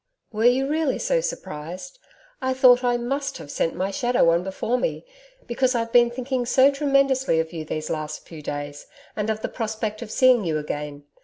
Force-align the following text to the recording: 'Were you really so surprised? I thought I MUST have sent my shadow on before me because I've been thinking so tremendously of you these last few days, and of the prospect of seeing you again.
'Were 0.31 0.45
you 0.45 0.65
really 0.67 0.97
so 0.97 1.21
surprised? 1.21 1.99
I 2.41 2.55
thought 2.55 2.83
I 2.83 2.97
MUST 2.97 3.37
have 3.37 3.51
sent 3.51 3.75
my 3.75 3.91
shadow 3.91 4.31
on 4.31 4.43
before 4.43 4.79
me 4.79 5.05
because 5.45 5.75
I've 5.75 5.91
been 5.91 6.09
thinking 6.09 6.43
so 6.47 6.71
tremendously 6.71 7.39
of 7.39 7.53
you 7.53 7.63
these 7.65 7.87
last 7.91 8.27
few 8.27 8.41
days, 8.41 8.87
and 9.15 9.29
of 9.29 9.43
the 9.43 9.47
prospect 9.47 10.01
of 10.01 10.09
seeing 10.09 10.43
you 10.43 10.57
again. 10.57 11.03